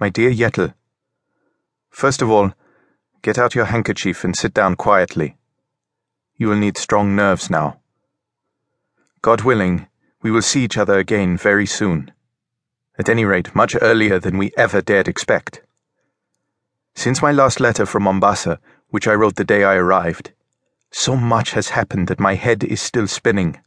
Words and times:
My 0.00 0.08
dear 0.08 0.30
Jettel, 0.30 0.72
first 1.90 2.22
of 2.22 2.30
all, 2.30 2.54
get 3.20 3.36
out 3.36 3.54
your 3.54 3.66
handkerchief 3.66 4.24
and 4.24 4.34
sit 4.34 4.54
down 4.54 4.74
quietly. 4.74 5.36
You 6.38 6.48
will 6.48 6.56
need 6.56 6.78
strong 6.78 7.14
nerves 7.14 7.50
now. 7.50 7.80
God 9.20 9.42
willing, 9.42 9.88
we 10.22 10.30
will 10.30 10.40
see 10.40 10.64
each 10.64 10.78
other 10.78 10.98
again 10.98 11.36
very 11.36 11.66
soon. 11.66 12.12
At 12.98 13.10
any 13.10 13.26
rate, 13.26 13.54
much 13.54 13.76
earlier 13.82 14.18
than 14.18 14.38
we 14.38 14.52
ever 14.56 14.80
dared 14.80 15.06
expect. 15.06 15.60
Since 16.94 17.20
my 17.20 17.30
last 17.30 17.60
letter 17.60 17.84
from 17.84 18.04
Mombasa, 18.04 18.58
which 18.88 19.06
I 19.06 19.12
wrote 19.12 19.36
the 19.36 19.44
day 19.44 19.64
I 19.64 19.74
arrived, 19.74 20.32
so 20.90 21.14
much 21.14 21.50
has 21.50 21.76
happened 21.76 22.08
that 22.08 22.18
my 22.18 22.36
head 22.36 22.64
is 22.64 22.80
still 22.80 23.06
spinning. 23.06 23.60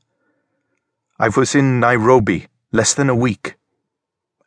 I 1.20 1.30
was 1.30 1.54
in 1.54 1.80
Nairobi 1.80 2.48
less 2.72 2.96
than 2.96 3.08
a 3.08 3.16
week 3.16 3.56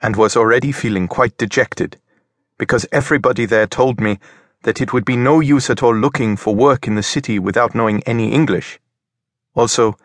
and 0.03 0.17
was 0.17 0.37
already 0.37 0.73
feeling 0.73 1.09
quite 1.09 1.37
dejected 1.39 1.99
because 2.59 2.87
everybody 2.93 3.45
there 3.45 3.67
told 3.67 4.01
me 4.01 4.19
that 4.63 4.81
it 4.81 4.93
would 4.93 5.05
be 5.05 5.17
no 5.17 5.41
use 5.41 5.69
at 5.71 5.83
all 5.83 5.95
looking 5.95 6.37
for 6.37 6.55
work 6.55 6.87
in 6.87 6.95
the 6.95 7.03
city 7.03 7.39
without 7.39 7.75
knowing 7.75 8.03
any 8.05 8.33
English. 8.33 8.81
Also, 9.55 9.97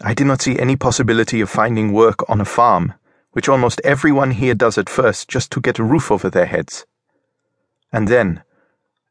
I 0.00 0.14
did 0.14 0.26
not 0.26 0.40
see 0.40 0.58
any 0.58 0.76
possibility 0.76 1.40
of 1.40 1.50
finding 1.50 1.92
work 1.92 2.28
on 2.28 2.40
a 2.40 2.44
farm, 2.44 2.94
which 3.32 3.48
almost 3.48 3.80
everyone 3.84 4.30
here 4.30 4.54
does 4.54 4.78
at 4.78 4.88
first 4.88 5.28
just 5.28 5.50
to 5.52 5.60
get 5.60 5.78
a 5.78 5.84
roof 5.84 6.10
over 6.10 6.30
their 6.30 6.46
heads. 6.46 6.86
And 7.92 8.06
then, 8.08 8.42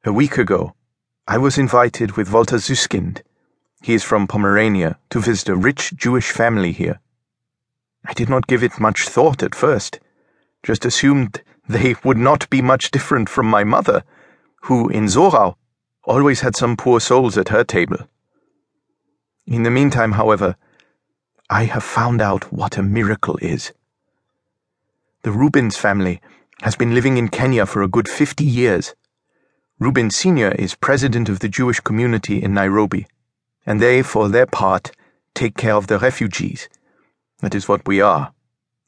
a 0.06 0.14
week 0.14 0.38
ago, 0.38 0.74
I 1.28 1.38
was 1.38 1.58
invited 1.58 2.16
with 2.16 2.32
Walter 2.32 2.56
Süsskind, 2.58 3.22
He 3.82 3.94
is 3.94 4.04
from 4.04 4.28
Pomerania 4.28 4.98
to 5.10 5.20
visit 5.20 5.50
a 5.50 5.56
rich 5.56 5.94
Jewish 5.96 6.32
family 6.32 6.72
here. 6.72 7.00
I 8.06 8.14
did 8.14 8.30
not 8.30 8.48
give 8.48 8.64
it 8.64 8.80
much 8.80 9.10
thought 9.10 9.44
at 9.44 9.54
first 9.54 10.00
just 10.64 10.86
assumed 10.86 11.42
they 11.68 11.96
would 12.04 12.18
not 12.18 12.50
be 12.50 12.62
much 12.62 12.92
different 12.92 13.30
from 13.30 13.46
my 13.46 13.64
mother, 13.64 14.04
who, 14.64 14.90
in 14.90 15.06
Sohrau, 15.06 15.56
always 16.04 16.42
had 16.42 16.56
some 16.56 16.78
poor 16.78 17.00
souls 17.00 17.38
at 17.38 17.50
her 17.50 17.64
table. 17.64 17.98
In 19.46 19.64
the 19.64 19.72
meantime, 19.72 20.14
however, 20.14 20.56
I 21.50 21.66
have 21.66 21.84
found 21.84 22.22
out 22.22 22.52
what 22.52 22.78
a 22.78 22.84
miracle 22.84 23.38
is. 23.42 23.74
The 25.24 25.32
Rubins 25.32 25.78
family 25.78 26.22
has 26.62 26.76
been 26.76 26.94
living 26.94 27.18
in 27.18 27.30
Kenya 27.30 27.66
for 27.66 27.82
a 27.82 27.88
good 27.88 28.10
fifty 28.10 28.44
years. 28.44 28.96
Rubin 29.80 30.10
Sr. 30.10 30.52
is 30.54 30.76
president 30.76 31.30
of 31.30 31.40
the 31.40 31.50
Jewish 31.50 31.80
community 31.80 32.42
in 32.42 32.54
Nairobi, 32.54 33.08
and 33.66 33.80
they, 33.80 34.02
for 34.02 34.28
their 34.28 34.48
part, 34.48 34.92
take 35.36 35.56
care 35.56 35.76
of 35.76 35.88
the 35.88 36.00
refugees. 36.00 36.68
That 37.42 37.54
is 37.54 37.68
what 37.68 37.88
we 37.88 38.02
are, 38.02 38.34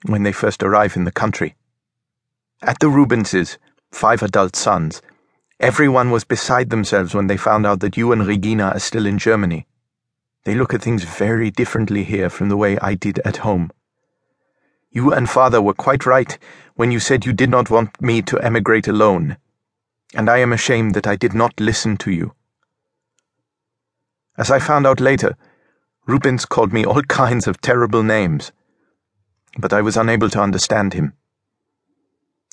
when 0.05 0.23
they 0.23 0.31
first 0.31 0.63
arrive 0.63 0.95
in 0.95 1.03
the 1.03 1.11
country. 1.11 1.55
At 2.61 2.79
the 2.79 2.89
Rubinses, 2.89 3.57
five 3.89 4.21
adult 4.21 4.53
sons, 4.53 5.01
everyone 5.61 6.11
was 6.11 6.25
beside 6.25 6.69
themselves 6.69 7.15
when 7.15 7.27
they 7.27 7.37
found 7.37 7.65
out 7.65 7.79
that 7.79 7.95
you 7.95 8.11
and 8.11 8.27
Regina 8.27 8.71
are 8.73 8.79
still 8.79 9.05
in 9.05 9.17
Germany. 9.17 9.65
They 10.43 10.55
look 10.55 10.73
at 10.73 10.81
things 10.81 11.05
very 11.05 11.51
differently 11.51 12.03
here 12.03 12.29
from 12.29 12.49
the 12.49 12.57
way 12.57 12.77
I 12.79 12.95
did 12.95 13.19
at 13.19 13.37
home. 13.37 13.71
You 14.91 15.13
and 15.13 15.29
father 15.29 15.61
were 15.61 15.73
quite 15.73 16.05
right 16.05 16.37
when 16.75 16.91
you 16.91 16.99
said 16.99 17.25
you 17.25 17.31
did 17.31 17.49
not 17.49 17.69
want 17.69 18.01
me 18.01 18.21
to 18.23 18.39
emigrate 18.39 18.89
alone, 18.89 19.37
and 20.13 20.29
I 20.29 20.39
am 20.39 20.51
ashamed 20.51 20.95
that 20.95 21.07
I 21.07 21.15
did 21.15 21.33
not 21.33 21.61
listen 21.61 21.95
to 21.97 22.11
you. 22.11 22.33
As 24.37 24.51
I 24.51 24.59
found 24.59 24.85
out 24.85 24.99
later, 24.99 25.37
Rubens 26.07 26.43
called 26.43 26.73
me 26.73 26.83
all 26.83 27.03
kinds 27.07 27.47
of 27.47 27.61
terrible 27.61 28.03
names, 28.03 28.51
but 29.57 29.71
I 29.71 29.81
was 29.81 29.95
unable 29.95 30.29
to 30.31 30.41
understand 30.41 30.93
him. 30.93 31.13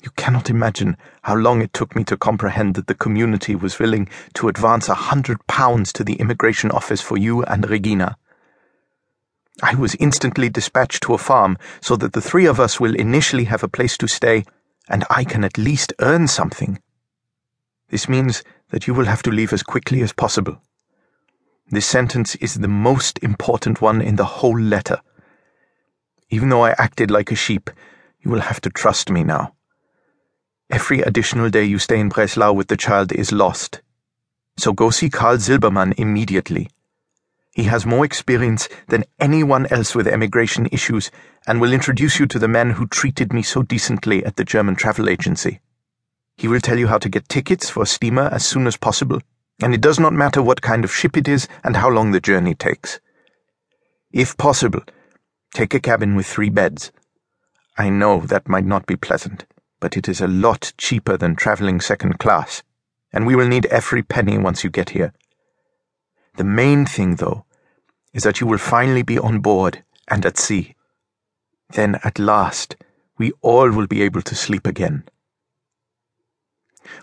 You 0.03 0.11
cannot 0.17 0.51
imagine 0.51 0.97
how 1.23 1.37
long 1.37 1.63
it 1.63 1.73
took 1.73 1.97
me 1.97 2.05
to 2.05 2.17
comprehend 2.17 2.75
that 2.75 2.87
the 2.87 2.95
community 2.95 3.55
was 3.55 3.79
willing 3.79 4.09
to 4.35 4.49
advance 4.49 4.89
a 4.89 4.95
hundred 4.95 5.47
pounds 5.47 5.93
to 5.95 6.05
the 6.05 6.15
immigration 6.15 6.71
office 6.71 7.01
for 7.01 7.17
you 7.17 7.43
and 7.45 7.69
Regina. 7.69 8.17
I 9.63 9.75
was 9.75 9.95
instantly 9.95 10.51
dispatched 10.51 11.03
to 11.05 11.15
a 11.15 11.19
farm 11.19 11.57
so 11.81 11.97
that 11.97 12.13
the 12.13 12.21
three 12.21 12.45
of 12.45 12.61
us 12.61 12.79
will 12.79 12.95
initially 12.95 13.45
have 13.45 13.63
a 13.63 13.69
place 13.69 13.97
to 13.99 14.07
stay, 14.07 14.45
and 14.87 15.05
I 15.09 15.25
can 15.25 15.45
at 15.45 15.57
least 15.57 15.95
earn 16.01 16.29
something. 16.29 16.79
This 17.89 18.09
means 18.09 18.45
that 18.71 18.87
you 18.87 18.93
will 18.93 19.07
have 19.07 19.23
to 19.23 19.31
leave 19.31 19.55
as 19.55 19.63
quickly 19.63 20.03
as 20.03 20.13
possible. 20.13 20.61
This 21.71 21.87
sentence 21.87 22.35
is 22.37 22.55
the 22.55 22.69
most 22.69 23.19
important 23.23 23.81
one 23.81 24.03
in 24.03 24.17
the 24.17 24.25
whole 24.25 24.59
letter. 24.59 25.01
Even 26.29 26.51
though 26.51 26.65
I 26.65 26.75
acted 26.77 27.11
like 27.11 27.33
a 27.33 27.37
sheep, 27.37 27.71
you 28.21 28.31
will 28.31 28.41
have 28.41 28.61
to 28.61 28.71
trust 28.71 29.11
me 29.11 29.25
now. 29.25 29.56
Every 30.69 31.01
additional 31.01 31.49
day 31.49 31.63
you 31.63 31.79
stay 31.79 32.01
in 32.01 32.09
Breslau 32.09 32.53
with 32.53 32.67
the 32.67 32.77
child 32.77 33.13
is 33.13 33.31
lost. 33.31 33.83
So 34.57 34.73
go 34.73 34.91
see 34.91 35.09
Karl 35.09 35.37
Silbermann 35.37 35.95
immediately. 35.97 36.71
He 37.53 37.65
has 37.65 37.87
more 37.87 38.05
experience 38.05 38.69
than 38.89 39.05
anyone 39.21 39.67
else 39.69 39.95
with 39.95 40.09
emigration 40.09 40.67
issues 40.73 41.13
and 41.47 41.61
will 41.61 41.73
introduce 41.73 42.19
you 42.19 42.27
to 42.27 42.41
the 42.41 42.49
man 42.49 42.71
who 42.71 42.89
treated 42.89 43.33
me 43.33 43.43
so 43.43 43.63
decently 43.63 44.25
at 44.25 44.35
the 44.35 44.45
German 44.45 44.75
travel 44.75 45.09
agency. 45.09 45.61
He 46.37 46.49
will 46.49 46.61
tell 46.61 46.81
you 46.81 46.89
how 46.89 46.99
to 46.99 47.09
get 47.09 47.29
tickets 47.29 47.71
for 47.71 47.85
a 47.85 47.87
steamer 47.87 48.29
as 48.33 48.45
soon 48.45 48.67
as 48.67 48.77
possible, 48.77 49.21
and 49.63 49.73
it 49.73 49.81
does 49.81 50.01
not 50.01 50.15
matter 50.15 50.43
what 50.43 50.63
kind 50.63 50.85
of 50.85 50.93
ship 50.93 51.17
it 51.17 51.29
is 51.29 51.47
and 51.63 51.77
how 51.77 51.89
long 51.91 52.11
the 52.11 52.21
journey 52.21 52.57
takes. 52.57 52.99
If 54.11 54.37
possible, 54.37 54.83
take 55.55 55.75
a 55.75 55.81
cabin 55.81 56.17
with 56.17 56.27
three 56.27 56.51
beds. 56.51 56.91
I 57.79 57.89
know 57.89 58.21
that 58.23 58.49
might 58.49 58.67
not 58.67 58.85
be 58.85 58.97
pleasant 58.97 59.47
but 59.87 59.97
it 59.97 60.09
is 60.09 60.21
a 60.21 60.27
lot 60.27 60.73
cheaper 60.77 61.17
than 61.17 61.37
traveling 61.37 61.81
second 61.81 62.19
class, 62.19 62.65
and 63.13 63.25
we 63.25 63.37
will 63.37 63.47
need 63.47 63.67
every 63.67 64.03
penny 64.03 64.37
once 64.37 64.65
you 64.65 64.69
get 64.69 64.91
here. 64.91 65.13
The 66.35 66.43
main 66.43 66.85
thing, 66.85 67.15
though, 67.15 67.45
is 68.13 68.25
that 68.25 68.41
you 68.41 68.49
will 68.49 68.59
finally 68.59 69.05
be 69.05 69.17
on 69.17 69.39
board 69.39 69.85
and 70.09 70.27
at 70.27 70.39
sea. 70.39 70.75
Then, 71.71 72.01
at 72.03 72.19
last, 72.19 72.75
we 73.17 73.31
all 73.43 73.71
will 73.71 73.87
be 73.87 74.03
able 74.03 74.23
to 74.23 74.35
sleep 74.35 74.67
again. 74.67 75.05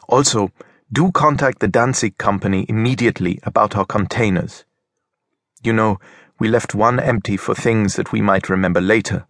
Also, 0.10 0.52
do 0.92 1.10
contact 1.14 1.60
the 1.60 1.70
Danzig 1.70 2.18
company 2.18 2.66
immediately 2.68 3.40
about 3.44 3.78
our 3.78 3.86
containers. 3.86 4.66
You 5.64 5.72
know, 5.72 6.02
we 6.38 6.50
left 6.50 6.76
one 6.76 7.00
empty 7.00 7.38
for 7.38 7.56
things 7.56 7.96
that 7.96 8.12
we 8.12 8.20
might 8.20 8.50
remember 8.50 8.82
later. 8.82 9.26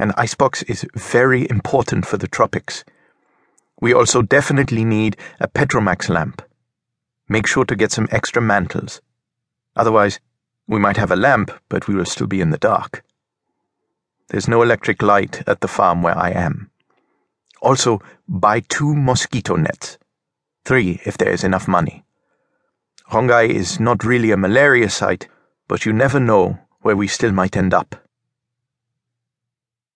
An 0.00 0.14
icebox 0.16 0.62
is 0.62 0.86
very 0.94 1.46
important 1.50 2.06
for 2.06 2.16
the 2.16 2.26
tropics. 2.26 2.84
We 3.82 3.92
also 3.92 4.22
definitely 4.22 4.82
need 4.82 5.18
a 5.38 5.46
Petromax 5.46 6.08
lamp. 6.08 6.40
Make 7.28 7.46
sure 7.46 7.66
to 7.66 7.76
get 7.76 7.92
some 7.92 8.08
extra 8.10 8.40
mantles. 8.40 9.02
Otherwise, 9.76 10.18
we 10.66 10.78
might 10.80 10.96
have 10.96 11.10
a 11.10 11.16
lamp, 11.16 11.50
but 11.68 11.86
we 11.86 11.94
will 11.94 12.06
still 12.06 12.26
be 12.26 12.40
in 12.40 12.48
the 12.48 12.56
dark. 12.56 13.04
There's 14.28 14.48
no 14.48 14.62
electric 14.62 15.02
light 15.02 15.46
at 15.46 15.60
the 15.60 15.68
farm 15.68 16.00
where 16.00 16.16
I 16.16 16.30
am. 16.30 16.70
Also, 17.60 18.00
buy 18.26 18.60
two 18.60 18.94
mosquito 18.94 19.56
nets. 19.56 19.98
Three, 20.64 21.02
if 21.04 21.18
there 21.18 21.30
is 21.30 21.44
enough 21.44 21.68
money. 21.68 22.04
Rongai 23.12 23.50
is 23.50 23.78
not 23.78 24.02
really 24.02 24.30
a 24.30 24.38
malaria 24.38 24.88
site, 24.88 25.28
but 25.68 25.84
you 25.84 25.92
never 25.92 26.18
know 26.18 26.58
where 26.80 26.96
we 26.96 27.06
still 27.06 27.32
might 27.32 27.54
end 27.54 27.74
up. 27.74 27.96